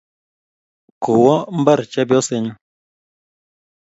Kowo 1.03 1.35
mbar 1.59 1.79
chepyosenyu 1.91 2.53